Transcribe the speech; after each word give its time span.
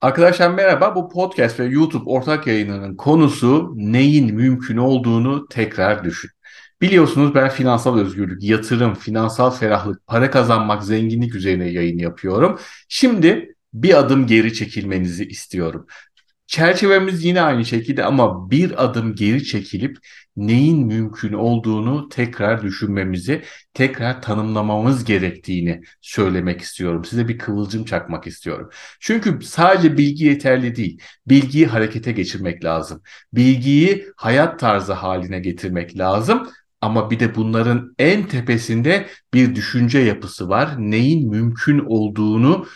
Arkadaşlar 0.00 0.50
merhaba. 0.50 0.94
Bu 0.94 1.08
podcast 1.08 1.60
ve 1.60 1.64
YouTube 1.64 2.10
ortak 2.10 2.46
yayınının 2.46 2.96
konusu 2.96 3.72
neyin 3.76 4.34
mümkün 4.34 4.76
olduğunu 4.76 5.48
tekrar 5.48 6.04
düşün. 6.04 6.30
Biliyorsunuz 6.80 7.34
ben 7.34 7.48
finansal 7.48 7.98
özgürlük, 7.98 8.42
yatırım, 8.42 8.94
finansal 8.94 9.50
ferahlık, 9.50 10.06
para 10.06 10.30
kazanmak, 10.30 10.82
zenginlik 10.82 11.34
üzerine 11.34 11.68
yayın 11.68 11.98
yapıyorum. 11.98 12.58
Şimdi 12.88 13.54
bir 13.74 13.98
adım 13.98 14.26
geri 14.26 14.54
çekilmenizi 14.54 15.28
istiyorum. 15.28 15.86
Çerçevemiz 16.50 17.24
yine 17.24 17.40
aynı 17.42 17.64
şekilde 17.64 18.04
ama 18.04 18.50
bir 18.50 18.84
adım 18.84 19.14
geri 19.14 19.44
çekilip 19.44 19.98
neyin 20.36 20.86
mümkün 20.86 21.32
olduğunu 21.32 22.08
tekrar 22.08 22.62
düşünmemizi, 22.62 23.42
tekrar 23.74 24.22
tanımlamamız 24.22 25.04
gerektiğini 25.04 25.82
söylemek 26.00 26.60
istiyorum. 26.60 27.04
Size 27.04 27.28
bir 27.28 27.38
kıvılcım 27.38 27.84
çakmak 27.84 28.26
istiyorum. 28.26 28.70
Çünkü 29.00 29.38
sadece 29.42 29.98
bilgi 29.98 30.24
yeterli 30.24 30.76
değil. 30.76 31.00
Bilgiyi 31.26 31.66
harekete 31.66 32.12
geçirmek 32.12 32.64
lazım. 32.64 33.02
Bilgiyi 33.32 34.06
hayat 34.16 34.60
tarzı 34.60 34.92
haline 34.92 35.40
getirmek 35.40 35.98
lazım. 35.98 36.48
Ama 36.80 37.10
bir 37.10 37.20
de 37.20 37.34
bunların 37.34 37.94
en 37.98 38.26
tepesinde 38.26 39.06
bir 39.34 39.54
düşünce 39.54 39.98
yapısı 39.98 40.48
var. 40.48 40.74
Neyin 40.78 41.30
mümkün 41.30 41.78
olduğunu 41.78 42.66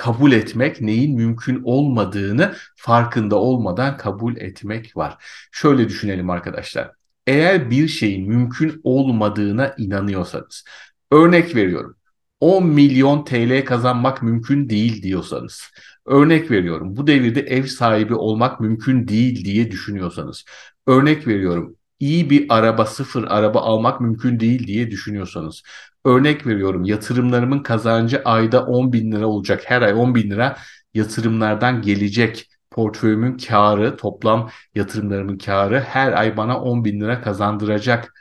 kabul 0.00 0.32
etmek, 0.32 0.80
neyin 0.80 1.16
mümkün 1.16 1.62
olmadığını 1.64 2.54
farkında 2.76 3.36
olmadan 3.36 3.96
kabul 3.96 4.36
etmek 4.36 4.96
var. 4.96 5.16
Şöyle 5.52 5.88
düşünelim 5.88 6.30
arkadaşlar. 6.30 6.90
Eğer 7.26 7.70
bir 7.70 7.88
şeyin 7.88 8.28
mümkün 8.28 8.80
olmadığına 8.84 9.74
inanıyorsanız, 9.78 10.64
örnek 11.10 11.56
veriyorum. 11.56 11.96
10 12.40 12.66
milyon 12.66 13.24
TL 13.24 13.64
kazanmak 13.64 14.22
mümkün 14.22 14.68
değil 14.68 15.02
diyorsanız, 15.02 15.62
örnek 16.06 16.50
veriyorum 16.50 16.96
bu 16.96 17.06
devirde 17.06 17.40
ev 17.40 17.64
sahibi 17.64 18.14
olmak 18.14 18.60
mümkün 18.60 19.08
değil 19.08 19.44
diye 19.44 19.70
düşünüyorsanız, 19.70 20.44
örnek 20.86 21.26
veriyorum 21.26 21.76
iyi 22.00 22.30
bir 22.30 22.46
araba, 22.48 22.86
sıfır 22.86 23.24
araba 23.24 23.60
almak 23.60 24.00
mümkün 24.00 24.40
değil 24.40 24.66
diye 24.66 24.90
düşünüyorsanız, 24.90 25.62
örnek 26.04 26.46
veriyorum 26.46 26.84
yatırımlarımın 26.84 27.58
kazancı 27.62 28.22
ayda 28.24 28.66
10 28.66 28.92
bin 28.92 29.12
lira 29.12 29.26
olacak, 29.26 29.62
her 29.66 29.82
ay 29.82 29.92
10 29.92 30.14
bin 30.14 30.30
lira 30.30 30.56
yatırımlardan 30.94 31.82
gelecek 31.82 32.48
portföyümün 32.70 33.36
karı, 33.36 33.96
toplam 33.96 34.50
yatırımlarımın 34.74 35.38
karı 35.38 35.80
her 35.80 36.12
ay 36.12 36.36
bana 36.36 36.60
10 36.62 36.84
bin 36.84 37.00
lira 37.00 37.22
kazandıracak. 37.22 38.12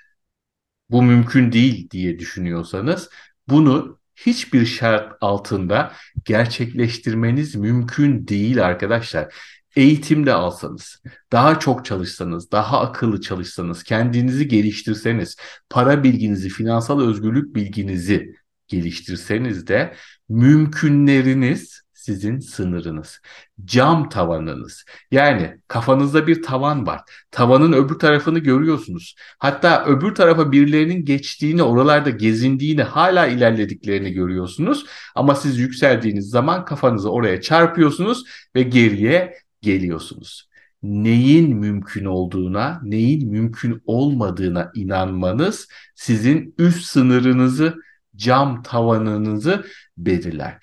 Bu 0.89 1.03
mümkün 1.03 1.51
değil 1.51 1.89
diye 1.89 2.19
düşünüyorsanız 2.19 3.09
bunu 3.47 3.99
hiçbir 4.15 4.65
şart 4.65 5.17
altında 5.21 5.93
gerçekleştirmeniz 6.25 7.55
mümkün 7.55 8.27
değil 8.27 8.65
arkadaşlar. 8.65 9.33
Eğitimde 9.79 10.33
alsanız, 10.33 11.01
daha 11.31 11.59
çok 11.59 11.85
çalışsanız, 11.85 12.51
daha 12.51 12.81
akıllı 12.81 13.21
çalışsanız, 13.21 13.83
kendinizi 13.83 14.47
geliştirseniz, 14.47 15.37
para 15.69 16.03
bilginizi, 16.03 16.49
finansal 16.49 17.01
özgürlük 17.01 17.55
bilginizi 17.55 18.35
geliştirseniz 18.67 19.67
de 19.67 19.93
mümkünleriniz 20.29 21.81
sizin 21.93 22.39
sınırınız. 22.39 23.19
Cam 23.65 24.09
tavanınız. 24.09 24.85
Yani 25.11 25.57
kafanızda 25.67 26.27
bir 26.27 26.43
tavan 26.43 26.87
var. 26.87 27.01
Tavanın 27.31 27.73
öbür 27.73 27.95
tarafını 27.95 28.39
görüyorsunuz. 28.39 29.15
Hatta 29.37 29.85
öbür 29.85 30.15
tarafa 30.15 30.51
birilerinin 30.51 31.05
geçtiğini, 31.05 31.63
oralarda 31.63 32.09
gezindiğini, 32.09 32.83
hala 32.83 33.27
ilerlediklerini 33.27 34.11
görüyorsunuz. 34.11 34.85
Ama 35.15 35.35
siz 35.35 35.59
yükseldiğiniz 35.59 36.29
zaman 36.29 36.65
kafanızı 36.65 37.11
oraya 37.11 37.41
çarpıyorsunuz 37.41 38.23
ve 38.55 38.63
geriye 38.63 39.48
geliyorsunuz. 39.61 40.49
Neyin 40.83 41.55
mümkün 41.55 42.05
olduğuna, 42.05 42.81
neyin 42.83 43.31
mümkün 43.31 43.81
olmadığına 43.85 44.71
inanmanız 44.75 45.67
sizin 45.95 46.55
üst 46.57 46.85
sınırınızı, 46.85 47.75
cam 48.15 48.63
tavanınızı 48.63 49.65
belirler. 49.97 50.57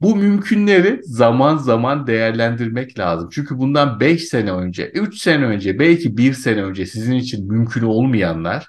Bu 0.00 0.16
mümkünleri 0.16 1.00
zaman 1.02 1.56
zaman 1.56 2.06
değerlendirmek 2.06 2.98
lazım. 2.98 3.28
Çünkü 3.32 3.58
bundan 3.58 4.00
5 4.00 4.24
sene 4.28 4.52
önce, 4.52 4.90
3 4.90 5.18
sene 5.18 5.44
önce, 5.44 5.78
belki 5.78 6.16
1 6.16 6.34
sene 6.34 6.62
önce 6.62 6.86
sizin 6.86 7.14
için 7.14 7.52
mümkün 7.52 7.82
olmayanlar 7.82 8.68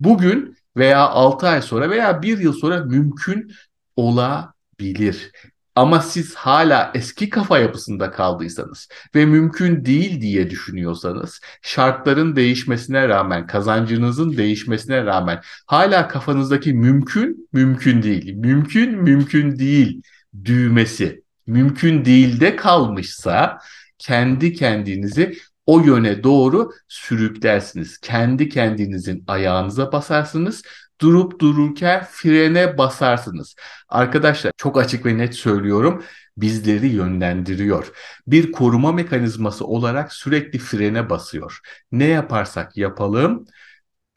bugün 0.00 0.56
veya 0.76 1.08
6 1.08 1.48
ay 1.48 1.62
sonra 1.62 1.90
veya 1.90 2.22
1 2.22 2.38
yıl 2.38 2.52
sonra 2.52 2.84
mümkün 2.84 3.52
olabilir. 3.96 5.32
Ama 5.74 6.00
siz 6.00 6.34
hala 6.34 6.90
eski 6.94 7.30
kafa 7.30 7.58
yapısında 7.58 8.10
kaldıysanız 8.10 8.88
ve 9.14 9.26
mümkün 9.26 9.84
değil 9.84 10.20
diye 10.20 10.50
düşünüyorsanız, 10.50 11.40
şartların 11.62 12.36
değişmesine 12.36 13.08
rağmen, 13.08 13.46
kazancınızın 13.46 14.36
değişmesine 14.36 15.04
rağmen 15.04 15.40
hala 15.66 16.08
kafanızdaki 16.08 16.74
mümkün, 16.74 17.48
mümkün 17.52 18.02
değil, 18.02 18.34
mümkün, 18.34 19.02
mümkün 19.02 19.58
değil 19.58 20.02
düğmesi 20.44 21.22
mümkün 21.46 22.04
değilde 22.04 22.56
kalmışsa 22.56 23.58
kendi 23.98 24.52
kendinizi 24.52 25.38
o 25.66 25.80
yöne 25.80 26.22
doğru 26.22 26.70
sürüklersiniz. 26.88 27.98
Kendi 27.98 28.48
kendinizin 28.48 29.24
ayağınıza 29.26 29.92
basarsınız. 29.92 30.62
Durup 31.02 31.40
dururken 31.40 32.06
frene 32.10 32.78
basarsınız. 32.78 33.56
Arkadaşlar 33.88 34.52
çok 34.56 34.78
açık 34.78 35.06
ve 35.06 35.18
net 35.18 35.34
söylüyorum 35.34 36.04
bizleri 36.36 36.86
yönlendiriyor. 36.86 37.92
Bir 38.26 38.52
koruma 38.52 38.92
mekanizması 38.92 39.66
olarak 39.66 40.12
sürekli 40.12 40.58
frene 40.58 41.10
basıyor. 41.10 41.60
Ne 41.92 42.04
yaparsak 42.04 42.76
yapalım 42.76 43.46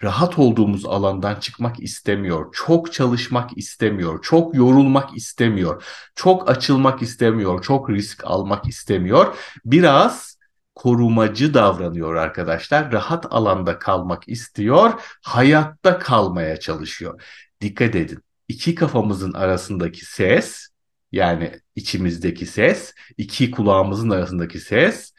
rahat 0.03 0.39
olduğumuz 0.39 0.85
alandan 0.85 1.35
çıkmak 1.35 1.79
istemiyor. 1.79 2.45
Çok 2.53 2.93
çalışmak 2.93 3.57
istemiyor. 3.57 4.21
Çok 4.21 4.55
yorulmak 4.55 5.17
istemiyor. 5.17 5.83
Çok 6.15 6.49
açılmak 6.49 7.01
istemiyor. 7.01 7.63
Çok 7.63 7.89
risk 7.89 8.23
almak 8.25 8.67
istemiyor. 8.67 9.35
Biraz 9.65 10.34
korumacı 10.75 11.53
davranıyor 11.53 12.15
arkadaşlar. 12.15 12.91
Rahat 12.91 13.25
alanda 13.29 13.79
kalmak 13.79 14.29
istiyor. 14.29 14.93
Hayatta 15.21 15.99
kalmaya 15.99 16.59
çalışıyor. 16.59 17.21
Dikkat 17.61 17.95
edin. 17.95 18.19
İki 18.47 18.75
kafamızın 18.75 19.33
arasındaki 19.33 20.05
ses 20.05 20.67
yani 21.11 21.59
içimizdeki 21.75 22.45
ses, 22.45 22.93
iki 23.17 23.51
kulağımızın 23.51 24.09
arasındaki 24.09 24.59
ses 24.59 25.13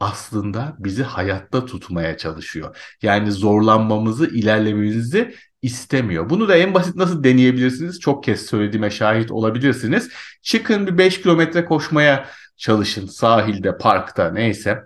aslında 0.00 0.76
bizi 0.78 1.02
hayatta 1.02 1.66
tutmaya 1.66 2.16
çalışıyor. 2.16 2.76
Yani 3.02 3.32
zorlanmamızı, 3.32 4.26
ilerlememizi 4.26 5.34
istemiyor. 5.62 6.30
Bunu 6.30 6.48
da 6.48 6.56
en 6.56 6.74
basit 6.74 6.96
nasıl 6.96 7.24
deneyebilirsiniz? 7.24 8.00
Çok 8.00 8.24
kez 8.24 8.46
söylediğime 8.46 8.90
şahit 8.90 9.30
olabilirsiniz. 9.30 10.10
Çıkın 10.42 10.86
bir 10.86 10.98
5 10.98 11.22
kilometre 11.22 11.64
koşmaya 11.64 12.28
çalışın 12.58 13.06
sahilde, 13.06 13.78
parkta 13.78 14.30
neyse. 14.30 14.84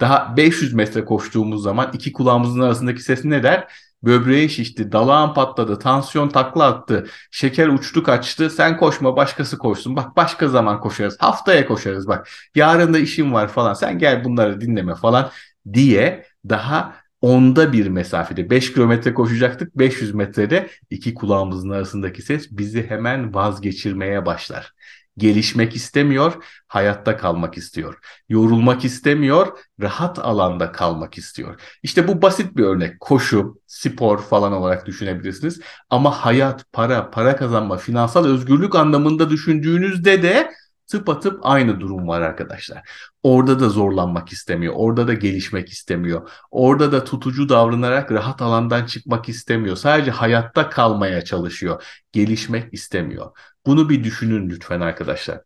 Daha 0.00 0.36
500 0.36 0.74
metre 0.74 1.04
koştuğumuz 1.04 1.62
zaman 1.62 1.90
iki 1.92 2.12
kulağımızın 2.12 2.60
arasındaki 2.60 3.02
ses 3.02 3.24
ne 3.24 3.42
der? 3.42 3.72
Böbreği 4.02 4.50
şişti, 4.50 4.92
dalağın 4.92 5.34
patladı, 5.34 5.78
tansiyon 5.78 6.28
takla 6.28 6.64
attı, 6.64 7.06
şeker 7.30 7.68
uçtu 7.68 8.02
kaçtı. 8.02 8.50
Sen 8.50 8.76
koşma 8.76 9.16
başkası 9.16 9.58
koşsun. 9.58 9.96
Bak 9.96 10.16
başka 10.16 10.48
zaman 10.48 10.80
koşarız. 10.80 11.16
Haftaya 11.20 11.66
koşarız 11.66 12.08
bak. 12.08 12.28
Yarın 12.54 12.94
da 12.94 12.98
işim 12.98 13.32
var 13.32 13.48
falan. 13.48 13.74
Sen 13.74 13.98
gel 13.98 14.24
bunları 14.24 14.60
dinleme 14.60 14.94
falan 14.94 15.30
diye 15.72 16.26
daha 16.48 16.96
onda 17.20 17.72
bir 17.72 17.88
mesafede 17.88 18.50
5 18.50 18.72
kilometre 18.72 19.14
koşacaktık 19.14 19.78
500 19.78 20.14
metrede 20.14 20.68
iki 20.90 21.14
kulağımızın 21.14 21.70
arasındaki 21.70 22.22
ses 22.22 22.48
bizi 22.50 22.90
hemen 22.90 23.34
vazgeçirmeye 23.34 24.26
başlar 24.26 24.72
gelişmek 25.18 25.76
istemiyor, 25.76 26.44
hayatta 26.66 27.16
kalmak 27.16 27.56
istiyor. 27.58 27.98
Yorulmak 28.28 28.84
istemiyor, 28.84 29.58
rahat 29.80 30.18
alanda 30.18 30.72
kalmak 30.72 31.18
istiyor. 31.18 31.60
İşte 31.82 32.08
bu 32.08 32.22
basit 32.22 32.56
bir 32.56 32.64
örnek. 32.64 33.00
Koşu, 33.00 33.60
spor 33.66 34.22
falan 34.22 34.52
olarak 34.52 34.86
düşünebilirsiniz. 34.86 35.60
Ama 35.90 36.10
hayat, 36.10 36.72
para, 36.72 37.10
para 37.10 37.36
kazanma, 37.36 37.76
finansal 37.76 38.24
özgürlük 38.24 38.74
anlamında 38.74 39.30
düşündüğünüzde 39.30 40.22
de 40.22 40.50
tıpatıp 40.88 41.40
aynı 41.42 41.80
durum 41.80 42.08
var 42.08 42.20
arkadaşlar. 42.20 42.90
Orada 43.22 43.60
da 43.60 43.68
zorlanmak 43.68 44.32
istemiyor. 44.32 44.74
Orada 44.76 45.08
da 45.08 45.14
gelişmek 45.14 45.68
istemiyor. 45.68 46.30
Orada 46.50 46.92
da 46.92 47.04
tutucu 47.04 47.48
davranarak 47.48 48.12
rahat 48.12 48.42
alandan 48.42 48.86
çıkmak 48.86 49.28
istemiyor. 49.28 49.76
Sadece 49.76 50.10
hayatta 50.10 50.70
kalmaya 50.70 51.24
çalışıyor. 51.24 51.84
Gelişmek 52.12 52.74
istemiyor. 52.74 53.30
Bunu 53.66 53.88
bir 53.88 54.04
düşünün 54.04 54.50
lütfen 54.50 54.80
arkadaşlar. 54.80 55.40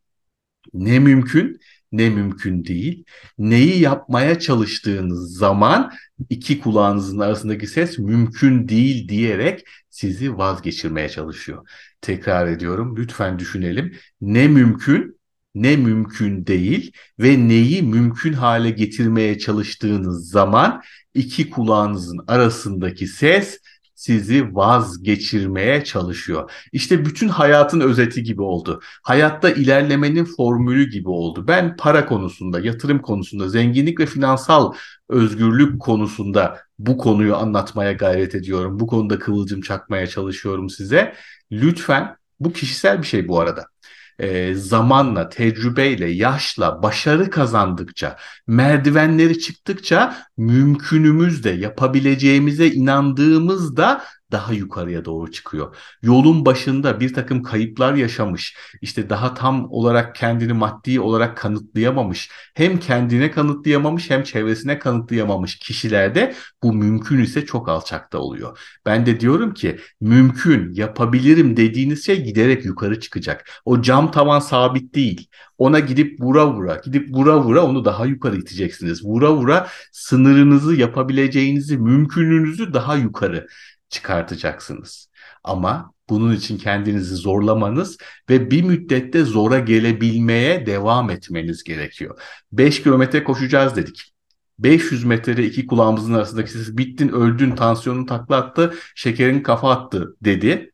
Ne 0.74 0.98
mümkün 0.98 1.60
ne 1.92 2.10
mümkün 2.10 2.64
değil. 2.64 3.04
Neyi 3.38 3.80
yapmaya 3.80 4.38
çalıştığınız 4.38 5.36
zaman 5.36 5.92
iki 6.30 6.60
kulağınızın 6.60 7.18
arasındaki 7.18 7.66
ses 7.66 7.98
mümkün 7.98 8.68
değil 8.68 9.08
diyerek 9.08 9.64
sizi 9.90 10.38
vazgeçirmeye 10.38 11.08
çalışıyor. 11.08 11.68
Tekrar 12.00 12.46
ediyorum 12.46 12.96
lütfen 12.96 13.38
düşünelim. 13.38 13.96
Ne 14.20 14.48
mümkün 14.48 15.20
ne 15.54 15.76
mümkün 15.76 16.46
değil 16.46 16.92
ve 17.18 17.48
neyi 17.48 17.82
mümkün 17.82 18.32
hale 18.32 18.70
getirmeye 18.70 19.38
çalıştığınız 19.38 20.30
zaman 20.30 20.82
iki 21.14 21.50
kulağınızın 21.50 22.20
arasındaki 22.26 23.06
ses 23.06 23.58
sizi 24.02 24.54
vazgeçirmeye 24.54 25.84
çalışıyor. 25.84 26.50
İşte 26.72 27.04
bütün 27.04 27.28
hayatın 27.28 27.80
özeti 27.80 28.22
gibi 28.22 28.42
oldu. 28.42 28.80
Hayatta 29.02 29.50
ilerlemenin 29.50 30.24
formülü 30.24 30.90
gibi 30.90 31.08
oldu. 31.08 31.44
Ben 31.48 31.76
para 31.76 32.06
konusunda, 32.06 32.60
yatırım 32.60 33.02
konusunda, 33.02 33.48
zenginlik 33.48 34.00
ve 34.00 34.06
finansal 34.06 34.72
özgürlük 35.08 35.80
konusunda 35.80 36.58
bu 36.78 36.98
konuyu 36.98 37.36
anlatmaya 37.36 37.92
gayret 37.92 38.34
ediyorum. 38.34 38.80
Bu 38.80 38.86
konuda 38.86 39.18
kıvılcım 39.18 39.60
çakmaya 39.60 40.06
çalışıyorum 40.06 40.70
size. 40.70 41.14
Lütfen 41.52 42.16
bu 42.40 42.52
kişisel 42.52 43.02
bir 43.02 43.06
şey 43.06 43.28
bu 43.28 43.40
arada 43.40 43.71
e, 44.18 44.54
zamanla, 44.54 45.28
tecrübeyle, 45.28 46.10
yaşla, 46.10 46.82
başarı 46.82 47.30
kazandıkça, 47.30 48.16
merdivenleri 48.46 49.38
çıktıkça 49.38 50.16
mümkünümüz 50.36 51.44
de 51.44 51.50
yapabileceğimize 51.50 52.66
inandığımızda 52.66 54.04
daha 54.32 54.52
yukarıya 54.52 55.04
doğru 55.04 55.30
çıkıyor. 55.30 55.76
Yolun 56.02 56.46
başında 56.46 57.00
bir 57.00 57.14
takım 57.14 57.42
kayıplar 57.42 57.94
yaşamış, 57.94 58.56
işte 58.80 59.10
daha 59.10 59.34
tam 59.34 59.72
olarak 59.72 60.14
kendini 60.14 60.52
maddi 60.52 61.00
olarak 61.00 61.36
kanıtlayamamış, 61.36 62.30
hem 62.54 62.80
kendine 62.80 63.30
kanıtlayamamış 63.30 64.10
hem 64.10 64.22
çevresine 64.22 64.78
kanıtlayamamış 64.78 65.58
kişilerde 65.58 66.34
bu 66.62 66.72
mümkün 66.72 67.18
ise 67.18 67.46
çok 67.46 67.68
alçakta 67.68 68.18
oluyor. 68.18 68.58
Ben 68.86 69.06
de 69.06 69.20
diyorum 69.20 69.54
ki 69.54 69.78
mümkün, 70.00 70.74
yapabilirim 70.74 71.56
dediğiniz 71.56 72.06
şey 72.06 72.24
giderek 72.24 72.64
yukarı 72.64 73.00
çıkacak. 73.00 73.50
O 73.64 73.82
cam 73.82 74.10
tavan 74.10 74.40
sabit 74.40 74.94
değil. 74.94 75.28
Ona 75.58 75.78
gidip 75.78 76.20
vura 76.20 76.54
vura, 76.54 76.80
gidip 76.84 77.14
vura 77.14 77.40
vura 77.44 77.62
onu 77.62 77.84
daha 77.84 78.06
yukarı 78.06 78.36
iteceksiniz. 78.36 79.04
Vura 79.04 79.32
vura 79.34 79.68
sınırınızı 79.92 80.74
yapabileceğinizi, 80.74 81.78
mümkününüzü 81.78 82.74
daha 82.74 82.96
yukarı 82.96 83.46
çıkartacaksınız. 83.92 85.08
Ama 85.44 85.92
bunun 86.08 86.32
için 86.36 86.58
kendinizi 86.58 87.14
zorlamanız 87.14 87.98
ve 88.30 88.50
bir 88.50 88.62
müddette 88.62 89.24
zora 89.24 89.58
gelebilmeye 89.58 90.66
devam 90.66 91.10
etmeniz 91.10 91.64
gerekiyor. 91.64 92.20
5 92.52 92.82
kilometre 92.82 93.24
koşacağız 93.24 93.76
dedik. 93.76 94.12
500 94.58 95.04
metrede 95.04 95.44
iki 95.44 95.66
kulağımızın 95.66 96.14
arasındaki 96.14 96.50
ses 96.50 96.76
bittin 96.76 97.08
öldün 97.08 97.54
tansiyonun 97.56 98.06
takla 98.06 98.36
attı 98.36 98.74
şekerin 98.94 99.42
kafa 99.42 99.70
attı 99.70 100.16
dedi. 100.22 100.72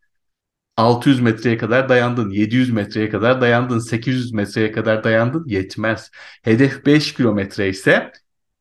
600 0.77 1.21
metreye 1.21 1.59
kadar 1.59 1.89
dayandın, 1.89 2.31
700 2.31 2.71
metreye 2.71 3.11
kadar 3.11 3.41
dayandın, 3.41 3.79
800 3.79 4.33
metreye 4.33 4.73
kadar 4.73 5.05
dayandın 5.05 5.45
yetmez. 5.47 6.11
Hedef 6.43 6.87
5 6.87 7.15
kilometre 7.15 7.69
ise 7.69 8.13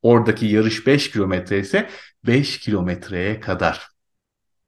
oradaki 0.02 0.46
yarış 0.46 0.86
5 0.86 1.10
kilometre 1.10 1.58
ise 1.58 1.90
5 2.26 2.58
kilometreye 2.58 3.40
kadar 3.40 3.97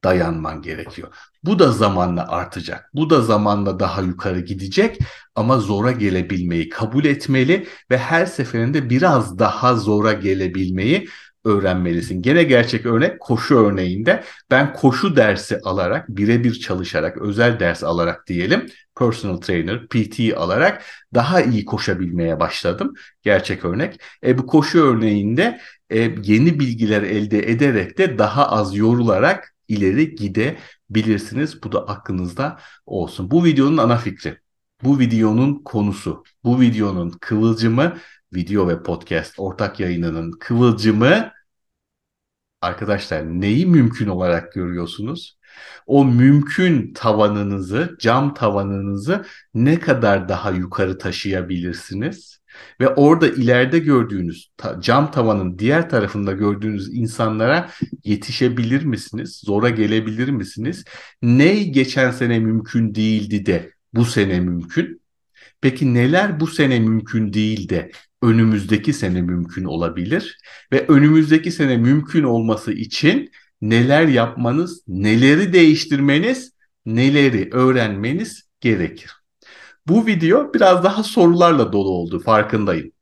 dayanman 0.05 0.63
gerekiyor. 0.63 1.09
Bu 1.45 1.59
da 1.59 1.73
zamanla 1.73 2.29
artacak. 2.29 2.91
Bu 2.95 3.11
da 3.11 3.21
zamanla 3.21 3.81
daha 3.81 4.03
yukarı 4.03 4.41
gidecek 4.41 4.99
ama 5.35 5.59
zora 5.59 5.93
gelebilmeyi 5.93 6.69
kabul 6.69 7.05
etmeli 7.05 7.67
ve 7.91 7.99
her 7.99 8.27
seferinde 8.27 8.91
biraz 8.91 9.39
daha 9.39 9.75
zora 9.75 10.13
gelebilmeyi 10.13 11.09
öğrenmelisin. 11.45 12.23
Gene 12.23 12.43
gerçek 12.43 12.87
örnek 12.87 13.21
koşu 13.21 13.57
örneğinde 13.57 14.25
ben 14.51 14.73
koşu 14.73 15.17
dersi 15.17 15.61
alarak 15.65 16.09
birebir 16.09 16.55
çalışarak 16.55 17.17
özel 17.17 17.61
ders 17.61 17.85
alarak 17.85 18.27
diyelim 18.27 18.67
personal 19.01 19.37
trainer 19.37 19.89
PT 19.89 20.37
alarak 20.37 20.83
daha 21.15 21.41
iyi 21.41 21.65
koşabilmeye 21.65 22.41
başladım. 22.41 22.95
Gerçek 23.23 23.65
örnek. 23.65 24.01
E, 24.25 24.39
bu 24.39 24.47
koşu 24.47 24.85
örneğinde 24.85 25.61
e, 25.91 25.99
yeni 26.23 26.61
bilgiler 26.61 27.03
elde 27.03 27.51
ederek 27.51 27.99
de 27.99 28.19
daha 28.19 28.49
az 28.49 28.77
yorularak 28.77 29.55
ileri 29.71 30.15
gidebilirsiniz. 30.15 31.63
Bu 31.63 31.73
da 31.73 31.89
aklınızda 31.89 32.61
olsun. 32.87 33.31
Bu 33.31 33.45
videonun 33.45 33.77
ana 33.77 33.97
fikri, 33.97 34.39
bu 34.85 34.99
videonun 34.99 35.63
konusu, 35.65 36.25
bu 36.45 36.61
videonun 36.61 37.11
kıvılcımı, 37.21 37.99
video 38.35 38.69
ve 38.69 38.83
podcast 38.83 39.35
ortak 39.39 39.81
yayınının 39.81 40.33
kıvılcımı 40.33 41.33
arkadaşlar 42.61 43.25
neyi 43.41 43.67
mümkün 43.67 44.09
olarak 44.09 44.53
görüyorsunuz? 44.53 45.40
O 45.87 46.05
mümkün 46.05 46.93
tavanınızı, 46.95 47.97
cam 48.01 48.35
tavanınızı 48.35 49.25
ne 49.55 49.81
kadar 49.81 50.29
daha 50.29 50.51
yukarı 50.51 50.99
taşıyabilirsiniz? 50.99 52.41
Ve 52.81 52.89
orada 52.89 53.29
ileride 53.29 53.79
gördüğünüz 53.79 54.51
cam 54.81 55.11
tavanın 55.11 55.59
diğer 55.59 55.91
tarafında 55.91 56.33
gördüğünüz 56.33 56.95
insanlara 56.95 57.71
yetişebilir 58.05 58.85
misiniz? 58.85 59.41
Zora 59.45 59.71
gelebilir 59.71 60.29
misiniz? 60.29 60.85
Ne 61.23 61.63
geçen 61.63 62.11
sene 62.11 62.39
mümkün 62.39 62.95
değildi 62.95 63.47
de 63.47 63.73
bu 63.95 64.05
sene 64.05 64.41
mümkün? 64.41 65.01
Peki 65.61 65.95
neler 65.95 66.41
bu 66.41 66.47
sene 66.47 66.81
mümkün 66.81 67.33
değil 67.33 67.69
de 67.69 67.91
önümüzdeki 68.23 68.93
sene 68.93 69.23
mümkün 69.23 69.65
olabilir? 69.65 70.39
Ve 70.73 70.87
önümüzdeki 70.89 71.53
sene 71.53 71.77
mümkün 71.77 72.23
olması 72.23 72.73
için 72.73 73.31
neler 73.63 74.09
yapmanız, 74.09 74.83
neleri 74.89 75.53
değiştirmeniz, 75.53 76.53
neleri 76.87 77.49
öğrenmeniz 77.53 78.49
gerekir? 78.61 79.13
Bu 79.87 80.07
video 80.07 80.55
biraz 80.55 80.85
daha 80.85 81.03
sorularla 81.03 81.73
dolu 81.73 81.91
oldu 81.91 82.21
farkındayım. 82.21 82.93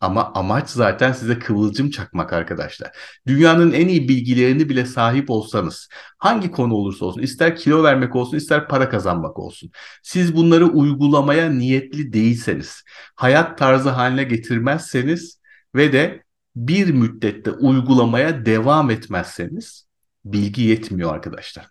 Ama 0.00 0.32
amaç 0.34 0.70
zaten 0.70 1.12
size 1.12 1.38
kıvılcım 1.38 1.90
çakmak 1.90 2.32
arkadaşlar. 2.32 2.90
Dünyanın 3.26 3.72
en 3.72 3.88
iyi 3.88 4.08
bilgilerini 4.08 4.68
bile 4.68 4.86
sahip 4.86 5.30
olsanız, 5.30 5.88
hangi 6.18 6.50
konu 6.50 6.74
olursa 6.74 7.04
olsun, 7.04 7.20
ister 7.22 7.56
kilo 7.56 7.82
vermek 7.82 8.16
olsun, 8.16 8.36
ister 8.36 8.68
para 8.68 8.88
kazanmak 8.88 9.38
olsun. 9.38 9.70
Siz 10.02 10.36
bunları 10.36 10.66
uygulamaya 10.66 11.50
niyetli 11.50 12.12
değilseniz, 12.12 12.82
hayat 13.16 13.58
tarzı 13.58 13.90
haline 13.90 14.24
getirmezseniz 14.24 15.40
ve 15.74 15.92
de 15.92 16.24
bir 16.56 16.90
müddette 16.90 17.50
uygulamaya 17.50 18.46
devam 18.46 18.90
etmezseniz 18.90 19.86
bilgi 20.24 20.62
yetmiyor 20.62 21.14
arkadaşlar. 21.14 21.66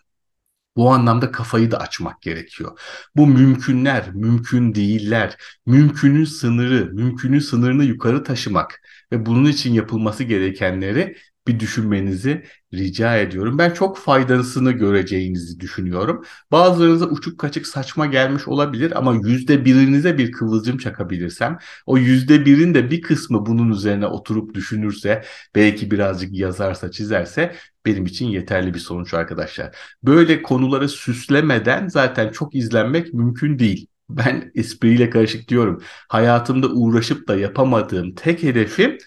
Bu 0.75 0.91
anlamda 0.91 1.31
kafayı 1.31 1.71
da 1.71 1.80
açmak 1.80 2.21
gerekiyor. 2.21 2.80
Bu 3.15 3.27
mümkünler, 3.27 4.12
mümkün 4.13 4.75
değiller, 4.75 5.38
mümkünün 5.65 6.25
sınırı, 6.25 6.93
mümkünün 6.93 7.39
sınırını 7.39 7.86
yukarı 7.86 8.24
taşımak 8.24 8.81
ve 9.12 9.25
bunun 9.25 9.46
için 9.46 9.74
yapılması 9.74 10.24
gerekenleri 10.24 11.17
bir 11.47 11.59
düşünmenizi 11.59 12.43
rica 12.73 13.17
ediyorum. 13.17 13.57
Ben 13.57 13.69
çok 13.69 13.97
faydasını 13.97 14.71
göreceğinizi 14.71 15.59
düşünüyorum. 15.59 16.23
Bazılarınıza 16.51 17.05
uçuk 17.05 17.39
kaçık 17.39 17.67
saçma 17.67 18.05
gelmiş 18.05 18.47
olabilir 18.47 18.97
ama 18.97 19.15
yüzde 19.23 19.65
birinize 19.65 20.17
bir 20.17 20.31
kıvılcım 20.31 20.77
çakabilirsem, 20.77 21.57
o 21.85 21.97
yüzde 21.97 22.45
birin 22.45 22.73
de 22.73 22.91
bir 22.91 23.01
kısmı 23.01 23.45
bunun 23.45 23.71
üzerine 23.71 24.07
oturup 24.07 24.53
düşünürse, 24.53 25.23
belki 25.55 25.91
birazcık 25.91 26.33
yazarsa, 26.33 26.91
çizerse 26.91 27.55
benim 27.85 28.05
için 28.05 28.27
yeterli 28.27 28.73
bir 28.73 28.79
sonuç 28.79 29.13
arkadaşlar. 29.13 29.75
Böyle 30.03 30.41
konuları 30.41 30.89
süslemeden 30.89 31.88
zaten 31.88 32.31
çok 32.31 32.55
izlenmek 32.55 33.13
mümkün 33.13 33.59
değil. 33.59 33.88
Ben 34.09 34.51
espriyle 34.55 35.09
karışık 35.09 35.47
diyorum. 35.50 35.81
Hayatımda 36.09 36.67
uğraşıp 36.69 37.27
da 37.27 37.35
yapamadığım 37.35 38.15
tek 38.15 38.43
hedefim 38.43 38.97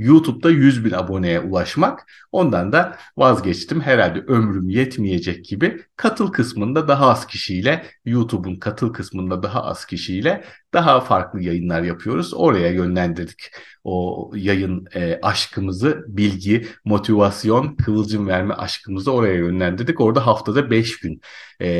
YouTube'da 0.00 0.50
100 0.50 0.84
bin 0.84 0.90
aboneye 0.90 1.40
ulaşmak. 1.40 2.12
Ondan 2.32 2.72
da 2.72 2.96
vazgeçtim. 3.16 3.80
Herhalde 3.80 4.20
ömrüm 4.20 4.68
yetmeyecek 4.68 5.44
gibi 5.44 5.82
katıl 5.96 6.32
kısmında 6.32 6.88
daha 6.88 7.10
az 7.10 7.26
kişiyle 7.26 7.86
YouTube'un 8.04 8.56
katıl 8.56 8.92
kısmında 8.92 9.42
daha 9.42 9.64
az 9.64 9.84
kişiyle 9.86 10.44
daha 10.74 11.00
farklı 11.00 11.42
yayınlar 11.42 11.82
yapıyoruz. 11.82 12.34
Oraya 12.34 12.68
yönlendirdik 12.70 13.50
o 13.84 14.30
yayın 14.34 14.86
e, 14.94 15.18
aşkımızı, 15.22 16.04
bilgi, 16.08 16.66
motivasyon, 16.84 17.76
kıvılcım 17.76 18.28
verme 18.28 18.54
aşkımızı 18.54 19.12
oraya 19.12 19.34
yönlendirdik. 19.34 20.00
Orada 20.00 20.26
haftada 20.26 20.70
5 20.70 21.00
gün 21.00 21.20
e, 21.60 21.70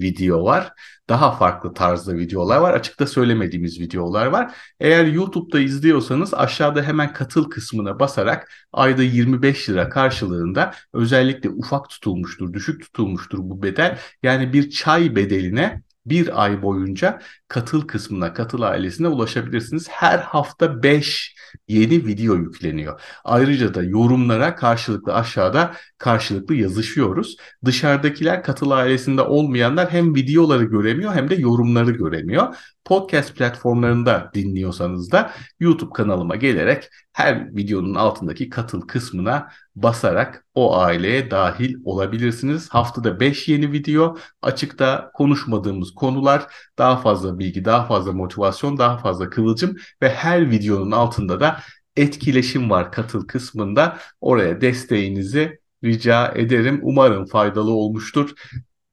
video 0.00 0.44
var. 0.44 0.72
Daha 1.08 1.32
farklı 1.32 1.74
tarzda 1.74 2.16
videolar 2.16 2.60
var. 2.60 2.74
Açıkta 2.74 3.06
söylemediğimiz 3.06 3.80
videolar 3.80 4.26
var. 4.26 4.54
Eğer 4.80 5.04
YouTube'da 5.04 5.60
izliyorsanız 5.60 6.34
aşağıda 6.34 6.82
hemen 6.82 7.12
katıl 7.12 7.50
kısmına 7.50 8.00
basarak 8.00 8.52
ayda 8.72 9.02
25 9.02 9.70
lira 9.70 9.88
karşılığında 9.88 10.74
özellikle 10.92 11.50
ufak 11.50 11.88
tutulmuştur, 11.90 12.52
düşük 12.52 12.82
tutulmuştur 12.82 13.38
bu 13.42 13.62
bedel. 13.62 13.98
Yani 14.22 14.52
bir 14.52 14.70
çay 14.70 15.16
bedeline 15.16 15.82
bir 16.06 16.44
ay 16.44 16.62
boyunca 16.62 17.20
katıl 17.48 17.80
kısmına, 17.80 18.34
katıl 18.34 18.62
ailesine 18.62 19.08
ulaşabilirsiniz. 19.08 19.88
Her 19.88 20.18
hafta 20.18 20.82
5 20.82 21.34
yeni 21.68 22.06
video 22.06 22.34
yükleniyor. 22.36 23.00
Ayrıca 23.24 23.74
da 23.74 23.82
yorumlara 23.82 24.56
karşılıklı 24.56 25.14
aşağıda 25.14 25.74
karşılıklı 25.98 26.54
yazışıyoruz. 26.54 27.36
Dışarıdakiler 27.64 28.42
katıl 28.42 28.70
ailesinde 28.70 29.22
olmayanlar 29.22 29.90
hem 29.90 30.14
videoları 30.14 30.64
göremiyor 30.64 31.14
hem 31.14 31.30
de 31.30 31.34
yorumları 31.34 31.90
göremiyor. 31.90 32.56
Podcast 32.90 33.36
platformlarında 33.36 34.30
dinliyorsanız 34.34 35.12
da 35.12 35.32
YouTube 35.60 35.92
kanalıma 35.92 36.36
gelerek 36.36 36.88
her 37.12 37.56
videonun 37.56 37.94
altındaki 37.94 38.48
katıl 38.48 38.80
kısmına 38.80 39.48
basarak 39.76 40.46
o 40.54 40.76
aileye 40.78 41.30
dahil 41.30 41.74
olabilirsiniz. 41.84 42.68
Haftada 42.68 43.20
5 43.20 43.48
yeni 43.48 43.72
video, 43.72 44.16
açıkta 44.42 45.10
konuşmadığımız 45.14 45.94
konular, 45.94 46.46
daha 46.78 46.96
fazla 46.96 47.38
bilgi, 47.38 47.64
daha 47.64 47.86
fazla 47.86 48.12
motivasyon, 48.12 48.78
daha 48.78 48.98
fazla 48.98 49.30
kıvılcım 49.30 49.76
ve 50.02 50.08
her 50.10 50.50
videonun 50.50 50.90
altında 50.90 51.40
da 51.40 51.60
etkileşim 51.96 52.70
var 52.70 52.92
katıl 52.92 53.26
kısmında. 53.26 53.98
Oraya 54.20 54.60
desteğinizi 54.60 55.58
rica 55.84 56.32
ederim. 56.34 56.80
Umarım 56.82 57.26
faydalı 57.26 57.70
olmuştur. 57.70 58.30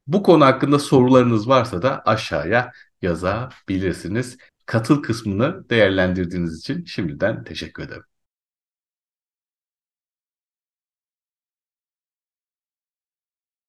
Bu 0.07 0.23
konu 0.23 0.45
hakkında 0.45 0.79
sorularınız 0.79 1.49
varsa 1.49 1.81
da 1.81 2.01
aşağıya 2.05 2.71
yazabilirsiniz. 3.01 4.37
Katıl 4.65 5.01
kısmını 5.03 5.69
değerlendirdiğiniz 5.69 6.59
için 6.59 6.85
şimdiden 6.85 7.43
teşekkür 7.43 7.83
ederim. 7.83 8.03